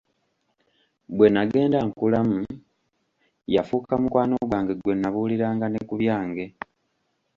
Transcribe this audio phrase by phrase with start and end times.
[1.15, 2.37] Bwe nnagenda nkulamu
[3.55, 6.45] yafuuka mukwano gwange gwe nabuuliranga ne ku byange.